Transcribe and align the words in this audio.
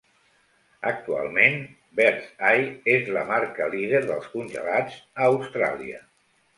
Actualment, 0.91 1.59
Birds 2.01 2.33
Eye 2.53 2.65
és 2.97 3.13
la 3.19 3.29
marca 3.31 3.71
líder 3.77 4.03
de 4.11 4.21
congelats 4.35 5.01
a 5.07 5.33
Austràlia. 5.33 6.07